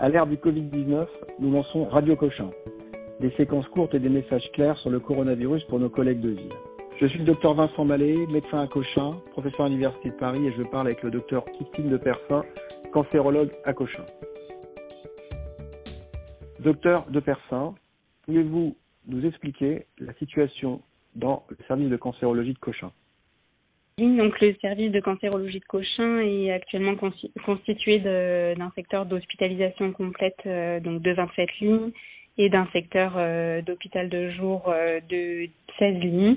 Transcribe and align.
À 0.00 0.08
l'ère 0.08 0.28
du 0.28 0.36
Covid-19, 0.36 1.08
nous 1.40 1.50
lançons 1.50 1.86
Radio 1.86 2.14
Cochin, 2.14 2.50
des 3.18 3.32
séquences 3.32 3.66
courtes 3.66 3.94
et 3.94 3.98
des 3.98 4.08
messages 4.08 4.48
clairs 4.52 4.78
sur 4.78 4.90
le 4.90 5.00
coronavirus 5.00 5.64
pour 5.64 5.80
nos 5.80 5.90
collègues 5.90 6.20
de 6.20 6.28
ville. 6.28 6.52
Je 7.00 7.06
suis 7.06 7.18
le 7.18 7.24
docteur 7.24 7.54
Vincent 7.54 7.84
Mallet, 7.84 8.14
médecin 8.28 8.62
à 8.62 8.68
Cochin, 8.68 9.10
professeur 9.32 9.66
à 9.66 9.68
l'Université 9.68 10.10
de 10.10 10.14
Paris 10.14 10.46
et 10.46 10.50
je 10.50 10.62
parle 10.70 10.86
avec 10.86 11.02
le 11.02 11.10
docteur 11.10 11.44
Christine 11.46 11.88
de 11.88 11.96
Persin, 11.96 12.44
cancérologue 12.92 13.50
à 13.64 13.72
Cochin. 13.72 14.04
Docteur 16.60 17.10
de 17.10 17.18
Persin, 17.18 17.74
pouvez-vous 18.22 18.76
nous 19.08 19.26
expliquer 19.26 19.86
la 19.98 20.14
situation 20.14 20.80
dans 21.16 21.42
le 21.48 21.56
service 21.66 21.90
de 21.90 21.96
cancérologie 21.96 22.54
de 22.54 22.58
Cochin? 22.60 22.92
Donc 23.98 24.40
le 24.40 24.54
service 24.60 24.92
de 24.92 25.00
cancérologie 25.00 25.58
de 25.58 25.64
Cochin 25.64 26.20
est 26.20 26.52
actuellement 26.52 26.94
constitué 27.44 27.98
d'un 27.98 28.70
secteur 28.76 29.06
d'hospitalisation 29.06 29.92
complète 29.92 30.38
euh, 30.46 30.78
donc 30.78 31.02
de 31.02 31.12
27 31.12 31.48
lignes 31.60 31.90
et 32.36 32.48
d'un 32.48 32.68
secteur 32.72 33.14
euh, 33.16 33.60
d'hôpital 33.62 34.08
de 34.08 34.30
jour 34.30 34.68
euh, 34.68 35.00
de 35.08 35.48
16 35.80 35.98
lignes. 35.98 36.36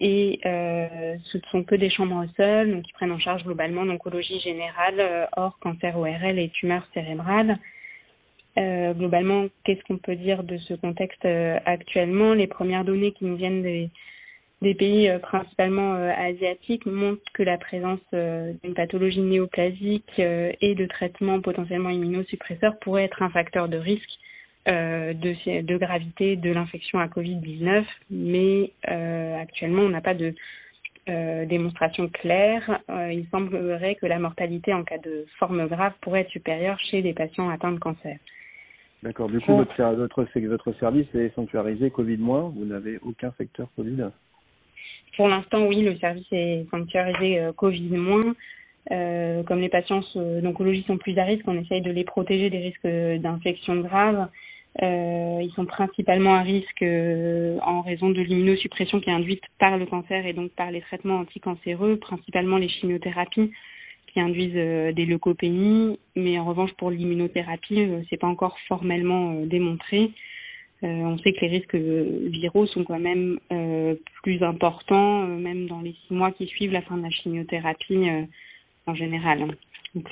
Et 0.00 0.40
ce 0.44 1.36
ne 1.36 1.42
sont 1.50 1.62
que 1.62 1.74
des 1.74 1.90
chambres 1.90 2.24
sol, 2.36 2.70
donc 2.70 2.84
qui 2.84 2.92
prennent 2.92 3.12
en 3.12 3.18
charge 3.18 3.42
globalement 3.44 3.84
l'oncologie 3.84 4.40
générale, 4.40 5.28
hors 5.36 5.58
cancer 5.60 5.98
ORL 5.98 6.38
et 6.38 6.50
tumeurs 6.50 6.86
cérébrales. 6.92 7.58
globalement, 8.56 9.46
qu'est-ce 9.64 9.82
qu'on 9.84 9.96
peut 9.96 10.14
dire 10.16 10.42
de 10.42 10.58
ce 10.58 10.74
contexte 10.74 11.26
actuellement? 11.64 12.34
Les 12.34 12.46
premières 12.46 12.84
données 12.84 13.12
qui 13.12 13.24
nous 13.24 13.36
viennent 13.36 13.62
des 13.62 13.88
des 14.60 14.74
pays 14.74 15.08
euh, 15.08 15.18
principalement 15.18 15.94
euh, 15.94 16.10
asiatiques 16.10 16.86
montrent 16.86 17.22
que 17.32 17.42
la 17.42 17.58
présence 17.58 18.00
euh, 18.12 18.52
d'une 18.62 18.74
pathologie 18.74 19.20
néoplasique 19.20 20.18
et 20.18 20.74
de 20.74 20.86
traitements 20.86 21.40
potentiellement 21.40 21.90
immunosuppresseurs 21.90 22.78
pourrait 22.80 23.04
être 23.04 23.22
un 23.22 23.30
facteur 23.30 23.68
de 23.68 23.76
risque 23.76 24.10
de, 24.66 25.62
de 25.62 25.76
gravité 25.78 26.36
de 26.36 26.50
l'infection 26.50 26.98
à 26.98 27.06
Covid-19, 27.06 27.84
mais 28.10 28.72
actuellement 28.84 29.80
on 29.82 29.88
n'a 29.88 30.02
pas 30.02 30.12
de 30.12 30.34
démonstration 31.46 32.08
claire. 32.08 32.82
il 32.90 33.26
semblerait 33.30 33.94
que 33.94 34.04
la 34.04 34.18
mortalité 34.18 34.74
en 34.74 34.84
cas 34.84 34.98
de 34.98 35.24
forme 35.38 35.66
grave 35.68 35.94
pourrait 36.02 36.20
être 36.22 36.30
supérieure 36.30 36.78
chez 36.90 37.00
les 37.00 37.14
patients 37.14 37.48
atteints 37.48 37.72
de 37.72 37.78
cancer. 37.78 38.18
D'accord. 39.02 39.30
Du 39.30 39.40
coup, 39.40 39.56
votre, 39.56 39.82
votre, 39.94 40.26
votre 40.48 40.72
service 40.72 41.14
est 41.14 41.34
sanctuarisé 41.34 41.88
Covid-, 41.88 42.18
vous 42.18 42.66
n'avez 42.66 42.98
aucun 42.98 43.32
secteur 43.38 43.68
Covid 43.74 44.10
pour 45.18 45.28
l'instant, 45.28 45.66
oui, 45.66 45.82
le 45.82 45.98
service 45.98 46.28
est 46.30 46.64
sanctuarisé 46.70 47.40
euh, 47.40 47.52
Covid 47.52 47.90
moins. 47.90 48.34
Euh, 48.92 49.42
comme 49.42 49.60
les 49.60 49.68
patients 49.68 50.00
d'oncologie 50.14 50.84
sont 50.86 50.96
plus 50.96 51.18
à 51.18 51.24
risque, 51.24 51.44
on 51.46 51.60
essaye 51.60 51.82
de 51.82 51.90
les 51.90 52.04
protéger 52.04 52.48
des 52.50 52.58
risques 52.58 53.20
d'infection 53.20 53.80
grave. 53.80 54.28
Euh, 54.80 55.40
ils 55.42 55.52
sont 55.56 55.66
principalement 55.66 56.36
à 56.36 56.42
risque 56.42 56.82
euh, 56.82 57.58
en 57.62 57.82
raison 57.82 58.10
de 58.10 58.20
l'immunosuppression 58.20 59.00
qui 59.00 59.10
est 59.10 59.12
induite 59.12 59.42
par 59.58 59.76
le 59.76 59.86
cancer 59.86 60.24
et 60.24 60.34
donc 60.34 60.52
par 60.52 60.70
les 60.70 60.82
traitements 60.82 61.18
anticancéreux, 61.18 61.96
principalement 61.96 62.56
les 62.56 62.68
chimiothérapies 62.68 63.50
qui 64.12 64.20
induisent 64.20 64.52
euh, 64.54 64.92
des 64.92 65.04
leucopénies. 65.04 65.98
Mais 66.14 66.38
en 66.38 66.44
revanche, 66.44 66.70
pour 66.78 66.92
l'immunothérapie, 66.92 67.80
euh, 67.80 68.02
c'est 68.08 68.18
pas 68.18 68.28
encore 68.28 68.56
formellement 68.68 69.34
démontré. 69.46 70.12
Euh, 70.84 70.86
on 70.86 71.18
sait 71.18 71.32
que 71.32 71.40
les 71.40 71.48
risques 71.48 71.74
viraux 71.74 72.66
sont 72.66 72.84
quand 72.84 73.00
même 73.00 73.40
euh, 73.50 73.96
plus 74.22 74.42
importants, 74.44 75.24
euh, 75.24 75.36
même 75.36 75.66
dans 75.66 75.80
les 75.80 75.94
six 76.06 76.14
mois 76.14 76.30
qui 76.30 76.46
suivent 76.46 76.72
la 76.72 76.82
fin 76.82 76.96
de 76.96 77.02
la 77.02 77.10
chimiothérapie 77.10 78.06
en 78.86 78.94
général. 78.94 79.56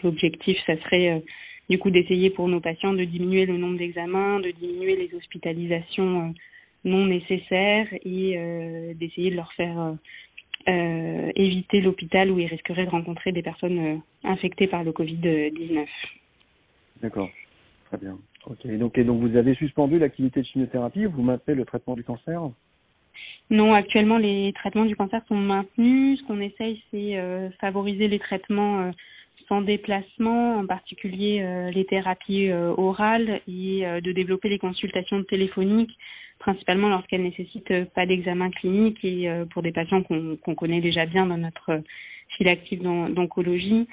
L'objectif, 0.03 0.59
ça 0.67 0.77
serait 0.83 1.23
du 1.71 1.79
coup 1.79 1.91
d'essayer 1.91 2.31
pour 2.31 2.49
nos 2.49 2.61
patients 2.61 2.95
de 2.95 3.05
diminuer 3.05 3.47
le 3.47 3.59
nombre 3.59 3.79
d'examens, 3.79 4.41
de 4.41 4.51
diminuer 4.51 4.97
les 4.97 5.15
hospitalisations 5.15 6.35
non 6.85 7.07
nécessaires 7.07 7.87
et 8.05 8.95
d'essayer 8.95 9.31
de 9.31 9.37
leur 9.37 9.53
faire 9.53 9.95
éviter 10.67 11.81
l'hôpital 11.81 12.31
où 12.31 12.39
ils 12.39 12.47
risqueraient 12.47 12.87
de 12.87 12.91
rencontrer 12.91 13.33
des 13.33 13.43
personnes 13.43 14.01
infectées 14.25 14.67
par 14.67 14.83
le 14.83 14.93
Covid-19. 14.93 15.87
D'accord, 17.03 17.31
très 17.87 17.99
bien. 17.99 18.19
Ok, 18.49 18.65
donc, 18.79 18.97
et 18.97 19.03
donc 19.03 19.21
vous 19.21 19.37
avez 19.37 19.55
suspendu 19.55 19.99
l'activité 19.99 20.41
de 20.41 20.47
chimiothérapie, 20.47 21.05
vous 21.07 21.23
maintenez 21.23 21.55
le 21.55 21.65
traitement 21.65 21.97
du 21.97 22.05
cancer? 22.05 22.41
Non, 23.51 23.75
actuellement 23.75 24.19
les 24.19 24.53
traitements 24.55 24.85
du 24.85 24.95
cancer 24.95 25.21
sont 25.27 25.37
maintenus. 25.37 26.21
Ce 26.21 26.27
qu'on 26.27 26.41
essaye, 26.41 26.81
c'est 26.91 27.17
euh, 27.17 27.51
favoriser 27.61 28.07
les 28.07 28.21
traitements 28.21 28.81
euh, 28.81 28.91
sans 29.49 29.63
déplacement, 29.63 30.59
en 30.59 30.67
particulier 30.67 31.41
euh, 31.43 31.71
les 31.71 31.85
thérapies 31.87 32.53
orales, 32.53 33.41
et 33.49 33.85
de 34.03 34.13
développer 34.13 34.49
les 34.49 34.59
consultations 34.59 35.23
téléphoniques, 35.25 35.97
principalement 36.39 36.89
lorsqu'elles 36.89 37.23
nécessitent 37.23 37.85
pas 37.95 38.07
d'examen 38.07 38.51
clinique 38.51 39.05
et 39.05 39.29
pour 39.51 39.63
des 39.63 39.73
patients 39.73 40.03
qu'on 40.03 40.55
connaît 40.55 40.81
déjà 40.81 41.07
bien 41.07 41.27
dans 41.27 41.39
notre 41.39 41.83
fil 42.37 42.49
actif 42.49 42.81
d'oncologie 42.81 43.89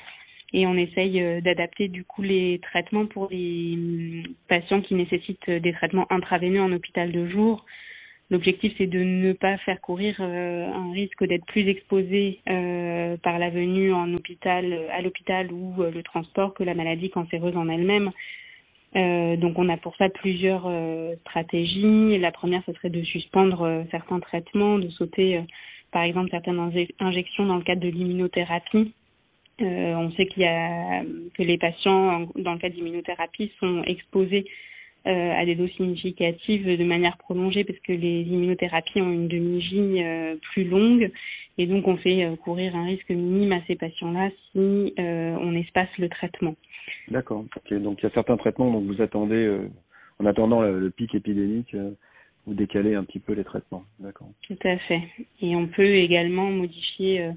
et 0.53 0.68
on 0.68 0.75
essaye 0.75 1.22
euh, 1.22 1.41
d'adapter 1.41 1.88
du 1.88 2.06
coup 2.06 2.22
les 2.22 2.59
traitements 2.62 3.08
pour 3.08 3.28
les 3.31 3.74
hum, 3.74 4.24
patients 4.47 4.81
qui 4.81 4.94
nécessitent 4.94 5.50
euh, 5.50 5.59
des 5.59 5.74
traitements 5.74 6.08
intraveineux 6.12 6.62
en 6.62 6.72
hôpital 6.72 7.12
de 7.12 7.28
jour. 7.28 7.66
L'objectif 8.30 8.74
c'est 8.78 8.88
de 8.88 9.00
ne 9.00 9.34
pas 9.34 9.58
faire 9.58 9.81
courir 9.81 10.16
euh, 10.19 10.72
un 10.72 10.91
risque 10.94 11.25
d'être 11.25 11.46
plus 11.46 11.68
exposé 11.68 12.40
par 13.22 13.38
la 13.38 13.50
venue 13.50 13.94
en 13.94 14.12
hôpital 14.14 14.74
à 14.91 15.02
l'hôpital 15.02 15.52
ou 15.52 15.75
le 15.84 16.02
transport 16.03 16.53
que 16.53 16.64
la 16.64 16.74
maladie 16.74 17.09
cancéreuse 17.09 17.56
en 17.56 17.70
elle-même. 17.70 18.12
donc 18.96 19.59
on 19.59 19.70
a 19.70 19.78
pour 19.78 19.96
ça 19.97 20.09
plusieurs 20.09 20.68
stratégies. 21.22 22.18
La 22.18 22.31
première 22.31 22.64
ce 22.66 22.74
serait 22.74 22.90
de 22.90 23.03
suspendre 23.03 23.85
certains 23.91 24.20
traitements, 24.20 24.80
de 24.80 24.90
sauter 24.90 25.41
par 25.91 26.03
exemple 26.03 26.30
certaines 26.31 26.88
injections 27.00 27.46
dans 27.46 27.58
le 27.58 27.64
cadre 27.64 27.81
de 27.81 27.90
l'immunothérapie 27.90 28.94
euh, 29.62 29.94
on 29.96 30.12
sait 30.14 30.25
qu'il 30.25 30.44
y 30.44 30.47
a 30.47 31.03
que 31.36 31.44
les 31.44 31.58
patients 31.58 32.28
dans 32.36 32.53
le 32.53 32.59
cas 32.59 32.69
d'immunothérapie 32.69 33.52
sont 33.59 33.84
exposés 33.84 34.46
euh, 35.06 35.31
à 35.31 35.46
des 35.46 35.53
doses 35.56 35.72
significatives 35.74 36.66
de 36.66 36.84
manière 36.84 37.18
prolongée 37.18 37.64
parce 37.64 37.80
que 37.80 37.94
les 37.94 38.22
immunothérapies 38.22 39.02
ont 39.02 39.12
une 39.12 39.28
demi-vie 39.28 40.02
euh, 40.02 40.36
plus 40.53 40.64
longue 40.64 41.12
et 41.59 41.68
donc 41.68 41.88
on 41.88 41.97
fait 41.97 42.28
courir 42.44 42.75
un 42.75 42.86
risque 42.86 43.09
minime 43.09 43.52
à 43.52 43.62
ces 43.68 43.75
patients-là 43.75 44.31
si 44.52 44.94
on 44.97 45.56
espace 45.56 45.90
le 46.00 46.09
traitement. 46.09 46.56
D'accord. 47.09 47.46
Donc 47.70 48.00
il 48.00 48.03
y 48.03 48.08
a 48.08 48.09
certains 48.09 48.38
traitements 48.38 48.72
donc 48.72 48.85
vous 48.85 49.03
attendez 49.03 49.59
en 50.18 50.25
attendant 50.25 50.64
le, 50.64 50.90
pic 50.90 51.14
épidémique 51.14 51.75
vous 52.47 52.56
décalez 52.56 52.96
un 52.96 53.03
petit 53.03 53.20
peu 53.20 53.34
les 53.34 53.44
traitements. 53.44 53.84
D'accord. 54.00 54.30
Tout 54.47 54.58
à 54.64 54.78
fait. 54.78 55.02
Et 55.41 55.56
on 55.56 55.68
peut 55.68 55.96
également 55.96 56.50
modifier 56.50 57.30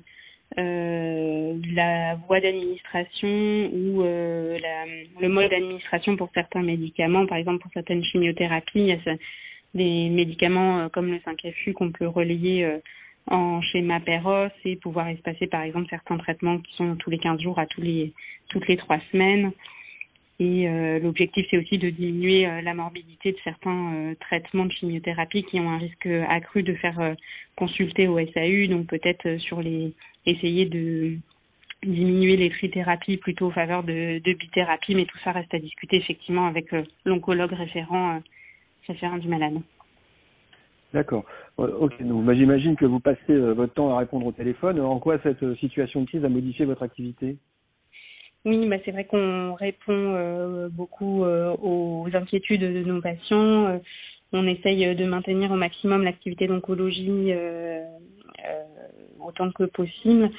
euh, 0.59 1.55
la 1.75 2.15
voie 2.27 2.41
d'administration 2.41 3.29
ou 3.73 4.03
euh, 4.03 4.59
la, 4.59 4.87
le 5.21 5.29
mode 5.29 5.51
d'administration 5.51 6.17
pour 6.17 6.31
certains 6.33 6.63
médicaments, 6.63 7.27
par 7.27 7.39
exemple 7.39 7.63
pour 7.63 7.73
certaines 7.73 8.05
chimiothérapies, 8.05 8.81
il 8.81 8.87
y 8.87 8.93
a 8.93 9.17
des 9.75 10.09
médicaments 10.09 10.81
euh, 10.81 10.89
comme 10.89 11.11
le 11.11 11.19
5FU 11.19 11.73
qu'on 11.73 11.93
peut 11.93 12.07
relayer 12.07 12.65
euh, 12.65 12.79
en 13.29 13.61
schéma 13.61 14.01
PEROS 14.01 14.51
et 14.65 14.77
pouvoir 14.77 15.09
espacer 15.09 15.47
par 15.47 15.63
exemple 15.63 15.89
certains 15.91 16.17
traitements 16.17 16.59
qui 16.59 16.75
sont 16.77 16.97
tous 16.97 17.11
les 17.11 17.19
15 17.19 17.41
jours 17.41 17.59
à 17.59 17.67
tous 17.67 17.83
les 17.83 18.13
toutes 18.49 18.69
les 18.69 18.77
trois 18.77 19.01
semaines. 19.13 19.53
Et 20.39 20.69
euh, 20.69 20.99
l'objectif, 20.99 21.47
c'est 21.51 21.57
aussi 21.57 21.79
de 21.79 21.89
diminuer 21.89 22.63
la 22.63 22.75
morbidité 22.75 23.33
de 23.33 23.39
certains 23.43 24.15
traitements 24.21 24.67
de 24.67 24.73
chimiothérapie 24.73 25.45
qui 25.45 25.59
ont 25.61 25.71
un 25.71 25.79
risque 25.79 26.07
accru 26.29 26.63
de 26.63 26.75
faire 26.75 27.17
consulter 27.57 28.07
au 28.07 28.19
SAU, 28.19 28.67
donc 28.69 28.87
peut-être 28.87 29.39
sur 29.39 29.63
les 29.63 29.95
essayer 30.27 30.67
de 30.67 31.17
diminuer 31.85 32.37
les 32.37 32.51
trithérapies 32.51 33.17
plutôt 33.17 33.47
en 33.47 33.51
faveur 33.51 33.83
de, 33.83 34.19
de 34.19 34.33
bithérapie, 34.33 34.95
mais 34.95 35.07
tout 35.07 35.19
ça 35.23 35.33
reste 35.33 35.53
à 35.55 35.59
discuter 35.59 35.97
effectivement 35.97 36.47
avec 36.47 36.73
euh, 36.73 36.83
l'oncologue 37.05 37.53
référent, 37.53 38.17
euh, 38.17 38.21
référent 38.89 39.19
du 39.19 39.29
malade. 39.29 39.61
D'accord. 40.93 41.25
Ok. 41.59 42.03
Donc, 42.03 42.25
bah, 42.25 42.35
j'imagine 42.35 42.77
que 42.77 42.87
vous 42.87 43.01
passez 43.01 43.21
euh, 43.31 43.53
votre 43.53 43.75
temps 43.75 43.95
à 43.95 43.99
répondre 43.99 44.27
au 44.27 44.33
téléphone. 44.33 44.81
En 44.81 44.99
quoi 44.99 45.19
cette 45.23 45.55
situation 45.57 46.03
de 46.03 46.07
crise 46.07 46.25
a 46.25 46.29
modifié 46.29 46.65
votre 46.65 46.83
activité? 46.83 47.37
Oui, 48.47 48.67
bah, 48.69 48.77
c'est 48.85 48.93
vrai 48.93 49.05
qu'on 49.05 49.55
répond 49.55 50.69
beaucoup 50.71 51.25
aux 51.25 52.09
inquiétudes 52.15 52.61
de 52.61 52.85
nos 52.85 53.03
patients. 53.03 53.81
on 54.33 54.47
essaye 54.47 54.95
de 54.95 55.05
maintenir 55.05 55.51
au 55.51 55.57
maximum 55.57 56.05
l'activité 56.05 56.47
d'oncologie 56.47 57.33
autant 59.21 59.51
que 59.51 59.65
possible. 59.65 60.31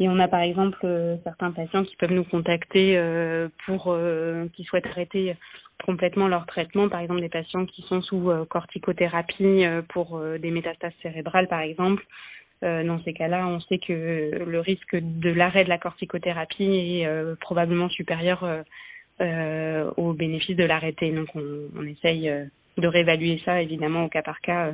Et 0.00 0.08
on 0.08 0.18
a 0.20 0.28
par 0.28 0.40
exemple 0.40 0.78
euh, 0.84 1.16
certains 1.24 1.50
patients 1.50 1.84
qui 1.84 1.96
peuvent 1.96 2.12
nous 2.12 2.24
contacter 2.24 2.96
euh, 2.96 3.48
pour 3.66 3.88
euh, 3.88 4.46
qui 4.54 4.62
souhaitent 4.64 4.86
arrêter 4.86 5.34
complètement 5.84 6.28
leur 6.28 6.46
traitement, 6.46 6.88
par 6.88 7.00
exemple 7.00 7.20
des 7.20 7.28
patients 7.28 7.66
qui 7.66 7.82
sont 7.82 8.02
sous 8.02 8.30
corticothérapie 8.50 9.64
pour 9.90 10.20
des 10.40 10.50
métastases 10.50 10.92
cérébrales 11.02 11.46
par 11.46 11.60
exemple. 11.60 12.04
Dans 12.62 13.00
ces 13.04 13.12
cas-là, 13.12 13.46
on 13.46 13.60
sait 13.60 13.78
que 13.78 14.44
le 14.44 14.60
risque 14.60 14.96
de 14.96 15.30
l'arrêt 15.30 15.64
de 15.64 15.68
la 15.68 15.78
corticothérapie 15.78 16.64
est 16.64 17.36
probablement 17.40 17.88
supérieur 17.88 18.44
au 19.20 20.12
bénéfice 20.12 20.56
de 20.56 20.64
l'arrêté. 20.64 21.12
Donc 21.12 21.28
on, 21.34 21.86
essaye 21.86 22.30
de 22.76 22.86
réévaluer 22.88 23.40
ça 23.44 23.62
évidemment 23.62 24.04
au 24.04 24.08
cas 24.08 24.22
par 24.22 24.40
cas, 24.40 24.72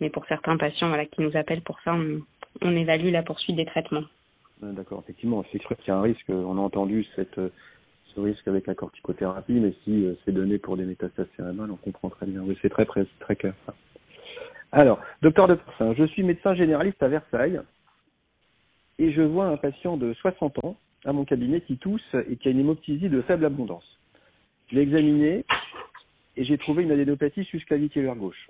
mais 0.00 0.10
pour 0.10 0.26
certains 0.26 0.56
patients 0.56 0.92
qui 1.12 1.22
nous 1.22 1.36
appellent 1.36 1.62
pour 1.62 1.80
ça, 1.84 1.96
on, 2.62 2.76
évalue 2.76 3.10
la 3.10 3.22
poursuite 3.22 3.56
des 3.56 3.66
traitements. 3.66 4.04
D'accord, 4.62 5.02
effectivement, 5.04 5.44
c'est 5.52 5.60
sûr 5.60 5.76
qu'il 5.76 5.88
y 5.88 5.90
a 5.90 5.98
un 5.98 6.02
risque. 6.02 6.28
On 6.28 6.56
a 6.56 6.60
entendu 6.60 7.04
cette, 7.14 7.40
ce 8.16 8.20
risque 8.20 8.48
avec 8.48 8.66
la 8.66 8.74
corticothérapie, 8.74 9.52
mais 9.52 9.74
si 9.84 10.06
c'est 10.24 10.32
donné 10.32 10.58
pour 10.58 10.76
des 10.76 10.84
métastases 10.84 11.28
cérébrales, 11.36 11.70
on 11.70 11.76
comprend 11.76 12.08
très 12.08 12.26
bien. 12.26 12.42
Oui, 12.42 12.56
c'est 12.62 12.70
très, 12.70 12.86
très, 12.86 13.04
très 13.20 13.36
clair. 13.36 13.54
Alors, 14.72 15.00
docteur 15.22 15.48
de 15.48 15.58
je 15.80 16.04
suis 16.08 16.22
médecin 16.22 16.54
généraliste 16.54 17.02
à 17.02 17.08
Versailles 17.08 17.60
et 18.98 19.12
je 19.12 19.22
vois 19.22 19.46
un 19.46 19.56
patient 19.56 19.96
de 19.96 20.12
60 20.14 20.64
ans 20.64 20.76
à 21.04 21.12
mon 21.12 21.24
cabinet 21.24 21.60
qui 21.60 21.76
tousse 21.78 22.16
et 22.28 22.36
qui 22.36 22.48
a 22.48 22.50
une 22.50 22.60
hémoptysie 22.60 23.08
de 23.08 23.22
faible 23.22 23.44
abondance. 23.44 23.98
Je 24.68 24.76
l'ai 24.76 24.82
examiné 24.82 25.44
et 26.36 26.44
j'ai 26.44 26.58
trouvé 26.58 26.82
une 26.82 26.90
adénopathie 26.90 27.44
susclaviculaire 27.44 28.16
gauche. 28.16 28.48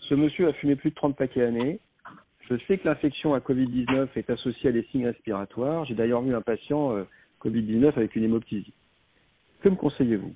Ce 0.00 0.14
monsieur 0.14 0.48
a 0.48 0.52
fumé 0.54 0.76
plus 0.76 0.90
de 0.90 0.96
30 0.96 1.16
paquets 1.16 1.44
années. 1.44 1.78
Je 2.48 2.56
sais 2.66 2.78
que 2.78 2.88
l'infection 2.88 3.34
à 3.34 3.38
Covid-19 3.38 4.08
est 4.16 4.28
associée 4.28 4.70
à 4.70 4.72
des 4.72 4.82
signes 4.90 5.06
respiratoires. 5.06 5.84
J'ai 5.84 5.94
d'ailleurs 5.94 6.22
vu 6.22 6.34
un 6.34 6.42
patient 6.42 6.96
euh, 6.96 7.04
Covid-19 7.40 7.92
avec 7.96 8.16
une 8.16 8.24
hémoptysie. 8.24 8.74
Que 9.62 9.68
me 9.68 9.76
conseillez-vous? 9.76 10.34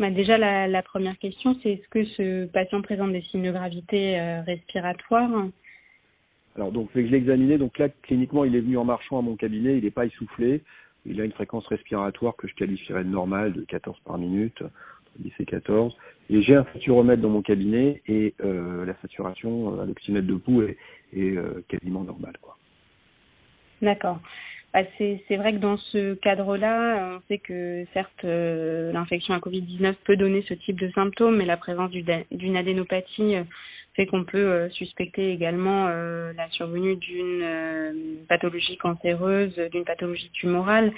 Bah 0.00 0.10
Déjà, 0.10 0.38
la, 0.38 0.66
la, 0.66 0.82
première 0.82 1.18
question, 1.18 1.56
c'est 1.62 1.72
est-ce 1.72 1.88
que 1.88 2.04
ce 2.04 2.46
patient 2.46 2.80
présente 2.80 3.12
des 3.12 3.20
signes 3.22 3.44
de 3.44 3.52
gravité 3.52 4.18
euh, 4.18 4.40
respiratoire 4.42 5.30
Alors, 6.56 6.72
donc, 6.72 6.88
je 6.94 7.00
l'ai 7.00 7.18
examiné. 7.18 7.58
Donc 7.58 7.78
là, 7.78 7.88
cliniquement, 8.02 8.44
il 8.44 8.56
est 8.56 8.60
venu 8.60 8.78
en 8.78 8.84
marchant 8.84 9.18
à 9.18 9.22
mon 9.22 9.36
cabinet. 9.36 9.76
Il 9.76 9.84
n'est 9.84 9.90
pas 9.90 10.06
essoufflé. 10.06 10.62
Il 11.04 11.20
a 11.20 11.24
une 11.24 11.32
fréquence 11.32 11.66
respiratoire 11.66 12.34
que 12.36 12.48
je 12.48 12.54
qualifierais 12.54 13.04
de 13.04 13.10
normale, 13.10 13.52
de 13.52 13.62
14 13.62 13.98
par 14.04 14.16
minute, 14.16 14.62
10 15.18 15.32
et 15.38 15.44
14. 15.44 15.94
Et 16.30 16.42
j'ai 16.42 16.56
un 16.56 16.64
saturomètre 16.72 17.20
dans 17.20 17.30
mon 17.30 17.42
cabinet 17.42 18.02
et 18.06 18.34
euh, 18.42 18.86
la 18.86 18.94
saturation 19.02 19.80
à 19.80 19.84
l'oxymètre 19.84 20.26
de 20.26 20.34
pouls 20.34 20.62
est, 20.62 20.78
est 21.12 21.36
euh, 21.36 21.62
quasiment 21.68 22.04
normale. 22.04 22.34
D'accord. 23.82 24.20
Bah, 24.72 24.82
c'est 24.98 25.36
vrai 25.36 25.52
que 25.52 25.58
dans 25.58 25.78
ce 25.78 26.14
cadre-là, 26.14 27.16
on 27.16 27.20
sait 27.26 27.38
que 27.38 27.84
certes 27.92 28.24
euh, 28.24 28.92
l'infection 28.92 29.34
à 29.34 29.38
Covid-19 29.38 29.94
peut 30.04 30.16
donner 30.16 30.44
ce 30.48 30.54
type 30.54 30.78
de 30.78 30.88
symptômes, 30.92 31.38
mais 31.38 31.44
la 31.44 31.56
présence 31.56 31.90
d'une 31.90 32.56
adénopathie 32.56 33.34
euh, 33.34 33.42
fait 33.94 34.06
qu'on 34.06 34.22
peut 34.22 34.38
euh, 34.38 34.70
suspecter 34.70 35.32
également 35.32 35.88
la 35.88 36.48
survenue 36.50 36.94
d'une 36.96 38.24
pathologie 38.28 38.76
cancéreuse, 38.76 39.56
d'une 39.72 39.84
pathologie 39.84 40.30
tumorale. 40.34 40.92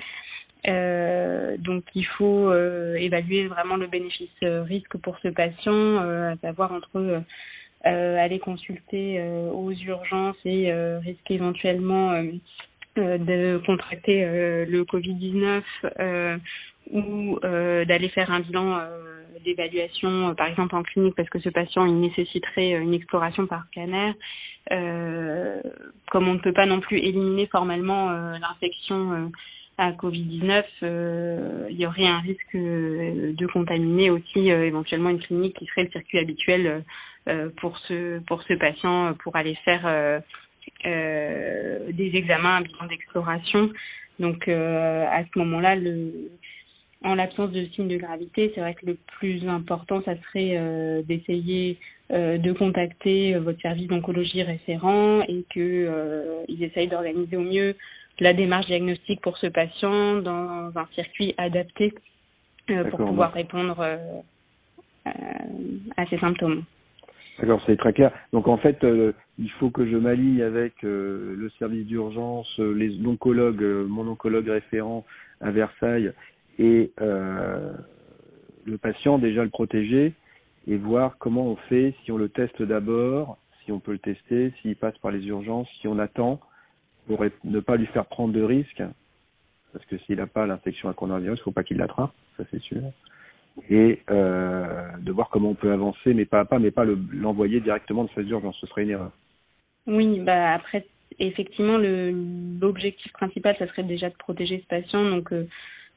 donc 0.66 1.84
il 1.94 2.06
faut 2.18 2.52
évaluer 2.52 3.46
vraiment 3.46 3.76
le 3.76 3.86
bénéfice-risque 3.86 4.98
pour 4.98 5.18
ce 5.20 5.28
patient, 5.28 5.96
à 5.98 6.36
savoir 6.42 6.72
entre 6.72 7.22
aller 7.84 8.38
consulter 8.38 9.22
aux 9.50 9.72
urgences 9.72 10.36
et 10.44 10.70
risquer 11.00 11.34
éventuellement 11.34 12.22
de 12.96 13.60
contracter 13.64 14.24
euh, 14.24 14.66
le 14.66 14.84
Covid-19 14.84 15.62
euh, 15.98 16.38
ou 16.90 17.38
d'aller 17.40 18.08
faire 18.08 18.32
un 18.32 18.40
bilan 18.40 18.80
d'évaluation, 19.44 20.34
par 20.34 20.48
exemple 20.48 20.74
en 20.74 20.82
clinique, 20.82 21.14
parce 21.14 21.28
que 21.30 21.38
ce 21.38 21.48
patient 21.48 21.86
il 21.86 22.00
nécessiterait 22.00 22.72
une 22.72 22.92
exploration 22.92 23.46
par 23.46 23.64
scanner. 23.66 24.12
comme 24.68 26.28
on 26.28 26.34
ne 26.34 26.40
peut 26.40 26.52
pas 26.52 26.66
non 26.66 26.80
plus 26.80 26.98
éliminer 26.98 27.46
formellement 27.46 28.10
l'infection 28.10 29.30
à 29.78 29.92
Covid-19, 29.92 31.68
il 31.70 31.76
y 31.76 31.86
aurait 31.86 32.08
un 32.08 32.18
risque 32.18 32.56
de 32.56 33.46
contaminer 33.46 34.10
aussi 34.10 34.50
éventuellement 34.50 35.10
une 35.10 35.20
clinique 35.20 35.56
qui 35.56 35.66
serait 35.66 35.84
le 35.84 35.90
circuit 35.90 36.18
habituel 36.18 36.82
pour 37.60 37.78
ce 37.86 38.18
pour 38.26 38.42
ce 38.42 38.54
patient 38.54 39.14
pour 39.22 39.36
aller 39.36 39.54
faire 39.64 39.82
euh, 39.86 40.20
des 40.84 42.10
examens, 42.14 42.56
un 42.56 42.62
bilan 42.62 42.86
d'exploration. 42.88 43.70
Donc 44.18 44.48
euh, 44.48 45.06
à 45.10 45.24
ce 45.24 45.38
moment-là, 45.38 45.76
le, 45.76 46.30
en 47.04 47.14
l'absence 47.14 47.50
de 47.50 47.64
signes 47.74 47.88
de 47.88 47.96
gravité, 47.96 48.52
c'est 48.54 48.60
vrai 48.60 48.74
que 48.74 48.86
le 48.86 48.96
plus 49.18 49.46
important, 49.48 50.02
ça 50.04 50.14
serait 50.16 50.56
euh, 50.56 51.02
d'essayer 51.02 51.78
euh, 52.12 52.38
de 52.38 52.52
contacter 52.52 53.34
votre 53.34 53.60
service 53.60 53.88
d'oncologie 53.88 54.42
référent 54.42 55.22
et 55.22 55.44
que 55.50 55.58
euh, 55.58 56.44
ils 56.48 56.62
essayent 56.62 56.88
d'organiser 56.88 57.36
au 57.36 57.42
mieux 57.42 57.74
la 58.20 58.34
démarche 58.34 58.66
diagnostique 58.66 59.20
pour 59.20 59.38
ce 59.38 59.46
patient 59.48 60.16
dans 60.16 60.70
un 60.76 60.86
circuit 60.94 61.34
adapté 61.38 61.92
pour 62.66 62.98
pouvoir 62.98 63.32
répondre 63.32 63.80
à 65.04 66.06
ces 66.08 66.18
symptômes. 66.18 66.62
D'accord, 67.38 67.62
c'est 67.66 67.76
très 67.76 67.92
clair. 67.92 68.12
Donc 68.32 68.46
en 68.46 68.56
fait, 68.58 68.84
euh, 68.84 69.12
il 69.38 69.50
faut 69.52 69.70
que 69.70 69.86
je 69.86 69.96
m'allie 69.96 70.42
avec 70.42 70.84
euh, 70.84 71.34
le 71.36 71.50
service 71.50 71.86
d'urgence, 71.86 72.48
euh, 72.60 72.72
les 72.74 73.04
oncologues, 73.06 73.62
mon 73.62 74.06
oncologue 74.06 74.48
référent 74.48 75.04
à 75.40 75.50
Versailles 75.50 76.12
et 76.58 76.92
le 76.98 78.78
patient 78.80 79.18
déjà 79.18 79.42
le 79.42 79.50
protéger 79.50 80.12
et 80.68 80.76
voir 80.76 81.16
comment 81.18 81.46
on 81.46 81.56
fait, 81.56 81.94
si 82.04 82.12
on 82.12 82.18
le 82.18 82.28
teste 82.28 82.62
d'abord, 82.62 83.38
si 83.64 83.72
on 83.72 83.80
peut 83.80 83.92
le 83.92 83.98
tester, 83.98 84.52
s'il 84.60 84.76
passe 84.76 84.96
par 84.98 85.10
les 85.10 85.26
urgences, 85.26 85.68
si 85.80 85.88
on 85.88 85.98
attend 85.98 86.40
pour 87.08 87.24
ne 87.42 87.60
pas 87.60 87.76
lui 87.76 87.86
faire 87.86 88.06
prendre 88.06 88.32
de 88.32 88.42
risques, 88.42 88.82
parce 89.72 89.84
que 89.86 89.98
s'il 89.98 90.16
n'a 90.16 90.26
pas 90.26 90.46
l'infection 90.46 90.88
à 90.88 90.94
coronavirus, 90.94 91.38
il 91.38 91.40
ne 91.40 91.44
faut 91.44 91.52
pas 91.52 91.64
qu'il 91.64 91.78
l'attrape, 91.78 92.12
ça 92.36 92.44
c'est 92.50 92.60
sûr 92.60 92.82
et 93.70 94.00
euh, 94.10 94.82
de 95.00 95.12
voir 95.12 95.28
comment 95.30 95.50
on 95.50 95.54
peut 95.54 95.72
avancer, 95.72 96.14
mais 96.14 96.24
pas 96.24 96.40
à 96.40 96.44
pas, 96.44 96.58
mais 96.58 96.70
pas 96.70 96.84
l'envoyer 96.84 97.60
directement 97.60 98.04
de 98.04 98.10
phase 98.10 98.26
d'urgence. 98.26 98.56
Ce 98.60 98.66
serait 98.66 98.82
une 98.82 98.90
erreur. 98.90 99.12
Oui, 99.86 100.20
bah 100.20 100.54
après, 100.54 100.86
effectivement, 101.18 101.78
l'objectif 101.78 103.12
principal, 103.12 103.56
ça 103.58 103.66
serait 103.68 103.82
déjà 103.82 104.08
de 104.08 104.16
protéger 104.16 104.60
ce 104.60 104.66
patient, 104.66 105.04
donc 105.04 105.32
euh, 105.32 105.46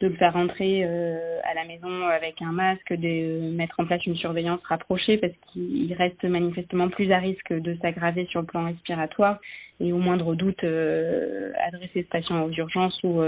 de 0.02 0.07
le 0.07 0.16
faire 0.16 0.34
rentrer 0.34 0.84
euh, 0.84 1.40
à 1.44 1.54
la 1.54 1.66
maison 1.66 2.07
avec 2.07 2.42
un 2.42 2.52
masque, 2.52 2.92
de 2.92 3.52
mettre 3.52 3.80
en 3.80 3.86
place 3.86 4.06
une 4.06 4.18
surveillance 4.18 4.62
rapprochée, 4.63 5.18
parce 5.18 5.34
qu'il 5.51 5.94
reste 5.94 6.24
manifestement 6.24 6.90
plus 6.90 7.12
à 7.12 7.19
risque 7.19 7.54
de 7.54 7.78
s'aggraver 7.81 8.25
sur 8.25 8.42
le 8.42 8.48
plan 8.48 8.66
respiratoire, 8.66 9.40
et 9.80 9.94
au 9.94 9.98
moindre 9.98 10.36
doute, 10.36 10.63
adresser 10.63 12.04
ce 12.04 12.10
patient 12.10 12.44
aux 12.44 12.51
urgences 12.51 13.00
ou 13.04 13.22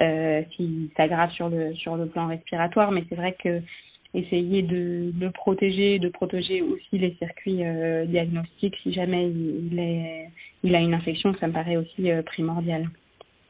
euh, 0.00 0.42
qui 0.42 0.90
s'aggrave 0.96 1.30
sur 1.32 1.48
le 1.48 1.74
sur 1.74 1.96
le 1.96 2.06
plan 2.06 2.26
respiratoire. 2.26 2.92
Mais 2.92 3.04
c'est 3.08 3.16
vrai 3.16 3.36
que 3.42 3.60
essayer 4.14 4.62
de 4.62 5.12
le 5.18 5.30
protéger, 5.30 5.98
de 5.98 6.08
protéger 6.08 6.62
aussi 6.62 6.98
les 6.98 7.14
circuits 7.18 7.64
euh, 7.64 8.06
diagnostiques 8.06 8.76
si 8.82 8.92
jamais 8.92 9.28
il, 9.28 9.78
est, 9.78 10.30
il 10.62 10.74
a 10.74 10.80
une 10.80 10.94
infection, 10.94 11.34
ça 11.40 11.46
me 11.46 11.52
paraît 11.52 11.76
aussi 11.76 12.10
euh, 12.10 12.22
primordial. 12.22 12.88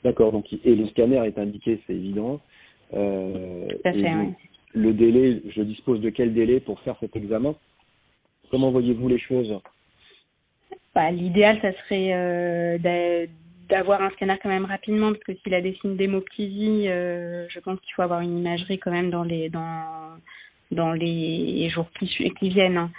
D'accord, 0.05 0.33
donc 0.33 0.47
et 0.53 0.75
le 0.75 0.87
scanner 0.89 1.25
est 1.27 1.39
indiqué, 1.39 1.81
c'est 1.87 1.95
évident. 1.95 2.41
Euh, 2.95 3.69
Tout 3.69 3.89
à 3.89 3.93
fait, 3.93 4.15
oui. 4.15 4.33
Le 4.75 4.93
délai, 4.93 5.43
je 5.49 5.63
dispose 5.63 6.01
de 6.01 6.11
quel 6.11 6.35
délai 6.35 6.61
pour 6.61 6.79
faire 6.81 6.97
cet 7.01 7.17
examen? 7.17 7.55
Comment 8.51 8.71
voyez-vous 8.71 9.09
les 9.09 9.19
choses? 9.19 9.61
Bah, 10.95 11.11
L'idéal, 11.11 11.59
ça 11.63 11.73
serait 11.73 12.13
euh, 12.13 12.79
d'avoir 13.69 14.03
un 14.03 14.11
scanner 14.11 14.37
quand 14.43 14.49
même 14.49 14.65
rapidement 14.65 15.13
parce 15.13 15.25
que 15.25 15.35
s'il 15.37 15.55
a 15.55 15.61
des 15.61 15.75
signes 15.81 15.97
d'hémoptysie, 15.97 16.89
euh, 16.89 17.47
je 17.49 17.61
pense 17.61 17.79
qu'il 17.81 17.93
faut 17.95 18.03
avoir 18.03 18.21
une 18.21 18.39
imagerie 18.39 18.79
quand 18.79 18.91
même 18.91 19.11
dans 19.11 19.25
les 19.25 19.49
dans 19.49 20.17
dans 20.71 20.93
les 20.93 21.71
jours 21.71 21.89
qui, 21.99 22.07
qui 22.39 22.49
viennent. 22.49 22.91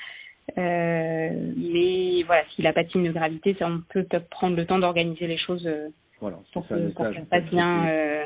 Euh, 0.57 1.29
mais 1.55 2.23
voilà, 2.23 2.43
s'il 2.55 2.63
n'a 2.63 2.73
pas 2.73 2.83
de 2.83 2.89
signe 2.89 3.07
de 3.07 3.11
gravité, 3.11 3.55
ça, 3.59 3.67
on 3.67 3.81
peut 3.89 4.05
prendre 4.31 4.55
le 4.55 4.65
temps 4.65 4.79
d'organiser 4.79 5.27
les 5.27 5.37
choses 5.37 5.65
euh, 5.65 5.89
voilà, 6.19 6.39
pour, 6.53 6.65
ça, 6.67 6.75
que, 6.75 6.91
ça 6.95 7.21
passe 7.29 7.45
bien. 7.45 7.87
Euh... 7.87 8.25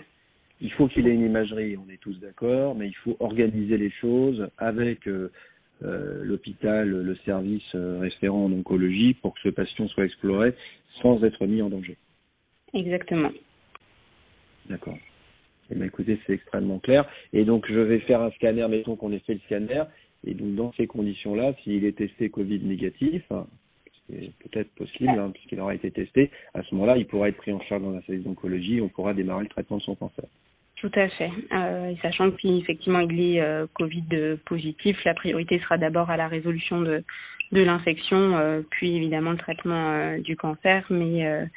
Il 0.62 0.72
faut 0.72 0.88
qu'il 0.88 1.08
ait 1.08 1.14
une 1.14 1.26
imagerie, 1.26 1.78
on 1.78 1.92
est 1.92 1.98
tous 1.98 2.18
d'accord, 2.20 2.76
mais 2.76 2.88
il 2.88 2.96
faut 2.96 3.18
organiser 3.20 3.78
les 3.78 3.90
choses 3.90 4.48
avec 4.58 5.08
euh, 5.08 5.30
l'hôpital, 5.82 6.88
le 6.90 7.16
service 7.26 7.76
référent 7.76 8.46
en 8.46 8.52
oncologie 8.54 9.16
pour 9.16 9.34
que 9.34 9.42
ce 9.42 9.50
patient 9.50 9.88
soit 9.90 10.06
exploré 10.06 10.54
sans 11.02 11.22
être 11.24 11.46
mis 11.46 11.62
en 11.62 11.70
danger. 11.70 11.98
Exactement. 12.74 13.32
D'accord. 14.70 14.98
Eh 15.72 15.76
bien, 15.76 15.86
écoutez, 15.86 16.20
c'est 16.26 16.34
extrêmement 16.34 16.80
clair. 16.80 17.06
Et 17.32 17.46
donc, 17.46 17.66
je 17.70 17.80
vais 17.80 18.00
faire 18.00 18.22
un 18.22 18.32
scanner, 18.32 18.68
mettons 18.68 18.96
qu'on 18.96 19.12
ait 19.12 19.20
fait 19.20 19.36
le 19.36 19.40
scanner. 19.42 19.84
Et 20.26 20.34
donc, 20.34 20.56
dans 20.56 20.74
ces 20.74 20.88
conditions-là, 20.88 21.54
s'il 21.64 21.86
est 21.86 21.98
testé 21.98 22.30
Covid 22.30 22.60
négatif, 22.60 23.24
c'est 24.08 24.32
peut-être 24.40 24.70
possible, 24.76 25.10
hein, 25.10 25.32
puisqu'il 25.34 25.60
aura 25.60 25.76
été 25.76 25.92
testé, 25.92 26.32
à 26.54 26.64
ce 26.64 26.76
moment-là, 26.76 26.98
il 26.98 27.06
pourra 27.06 27.30
être 27.30 27.38
pris 27.38 27.52
en 27.52 27.62
charge 27.62 27.82
dans 27.82 27.92
la 27.92 28.02
service 28.04 28.24
d'oncologie 28.24 28.78
et 28.78 28.82
on 28.82 28.90
pourra 28.90 29.14
démarrer 29.14 29.44
le 29.44 29.50
traitement 29.50 29.78
de 29.78 29.84
son 29.84 29.96
cancer. 29.96 30.26
Tout 30.78 30.92
à 30.96 31.08
fait. 31.08 31.32
Euh, 31.54 31.92
et 31.92 31.98
sachant 32.02 32.30
que 32.32 32.42
si 32.42 32.58
effectivement 32.58 33.00
il 33.00 33.36
est 33.36 33.42
euh, 33.42 33.68
Covid 33.74 34.38
positif, 34.46 35.02
la 35.06 35.14
priorité 35.14 35.60
sera 35.60 35.78
d'abord 35.78 36.10
à 36.10 36.18
la 36.18 36.28
résolution 36.28 36.82
de, 36.82 37.04
de 37.54 37.62
l'infection, 37.62 38.36
euh, 38.38 38.62
puis 38.70 38.98
évidemment 38.98 39.32
le 39.32 39.38
traitement 39.38 39.94
euh, 39.94 40.18
du 40.20 40.36
cancer. 40.36 40.86
Mais 40.90 41.48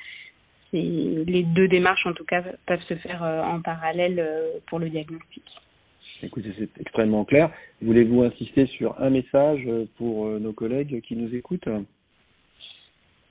les 0.82 1.42
deux 1.42 1.68
démarches, 1.68 2.06
en 2.06 2.12
tout 2.12 2.24
cas, 2.24 2.42
peuvent 2.66 2.82
se 2.88 2.94
faire 2.94 3.22
en 3.22 3.60
parallèle 3.60 4.24
pour 4.66 4.78
le 4.78 4.88
diagnostic. 4.88 5.44
Écoutez, 6.22 6.52
c'est 6.58 6.80
extrêmement 6.80 7.24
clair. 7.24 7.50
Voulez-vous 7.82 8.22
insister 8.22 8.66
sur 8.66 9.00
un 9.00 9.10
message 9.10 9.68
pour 9.98 10.26
nos 10.26 10.52
collègues 10.52 11.02
qui 11.02 11.14
nous 11.14 11.34
écoutent? 11.34 11.68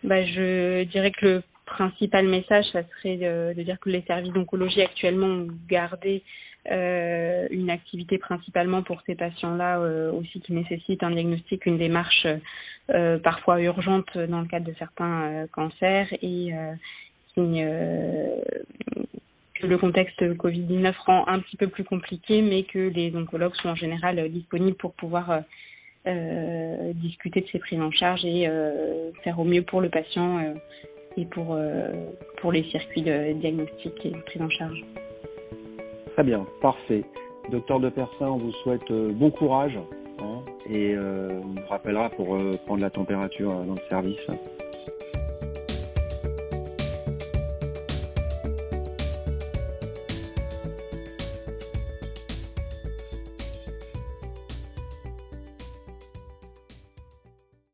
Bah, 0.03 0.23
Je 0.23 0.83
dirais 0.83 1.11
que 1.11 1.25
le 1.25 1.43
principal 1.65 2.27
message, 2.27 2.65
ça 2.71 2.83
serait 2.83 3.17
de, 3.17 3.61
dire 3.63 3.79
que 3.79 3.89
les 3.89 4.01
services 4.03 4.33
d'oncologie 4.33 4.81
actuellement 4.81 5.27
ont 5.27 5.47
gardé 5.67 6.23
euh, 6.71 7.47
une 7.51 7.69
activité 7.69 8.17
principalement 8.17 8.81
pour 8.81 9.01
ces 9.05 9.15
patients-là 9.15 9.79
euh, 9.79 10.11
aussi 10.11 10.41
qui 10.41 10.53
nécessitent 10.53 11.03
un 11.03 11.11
diagnostic, 11.11 11.65
une 11.65 11.77
démarche 11.77 12.27
euh, 12.91 13.19
parfois 13.19 13.61
urgente 13.61 14.17
dans 14.17 14.41
le 14.41 14.47
cadre 14.47 14.65
de 14.65 14.75
certains 14.77 15.47
cancers 15.51 16.07
et 16.21 16.53
que 17.35 18.41
le 19.67 19.77
contexte 19.77 20.21
Covid-19 20.21 20.93
rend 21.05 21.27
un 21.27 21.39
petit 21.39 21.57
peu 21.57 21.67
plus 21.67 21.83
compliqué, 21.83 22.41
mais 22.41 22.63
que 22.63 22.79
les 22.79 23.15
oncologues 23.15 23.55
sont 23.55 23.69
en 23.69 23.75
général 23.75 24.29
disponibles 24.29 24.77
pour 24.77 24.93
pouvoir 24.93 25.41
discuter 26.93 27.41
de 27.41 27.47
ces 27.51 27.59
prises 27.59 27.81
en 27.81 27.91
charge 27.91 28.23
et 28.25 28.47
faire 29.23 29.39
au 29.39 29.43
mieux 29.43 29.63
pour 29.63 29.81
le 29.81 29.89
patient 29.89 30.55
et 31.17 31.25
pour, 31.25 31.47
euh, 31.51 31.87
pour 32.37 32.51
les 32.51 32.63
circuits 32.71 33.01
de 33.01 33.33
diagnostic 33.33 33.93
et 34.03 34.09
de 34.09 34.17
prise 34.17 34.41
en 34.41 34.49
charge. 34.49 34.83
Très 36.13 36.23
bien, 36.23 36.45
parfait. 36.61 37.03
Docteur 37.51 37.79
de 37.79 37.89
Persin, 37.89 38.27
on 38.27 38.37
vous 38.37 38.53
souhaite 38.53 38.89
euh, 38.91 39.09
bon 39.13 39.29
courage 39.29 39.77
hein, 40.19 40.41
et 40.73 40.93
euh, 40.93 41.41
on 41.43 41.59
vous 41.59 41.67
rappellera 41.69 42.09
pour 42.09 42.37
prendre 42.65 42.81
la 42.81 42.89
température 42.89 43.49
dans 43.49 43.73
le 43.73 43.89
service. 43.89 44.29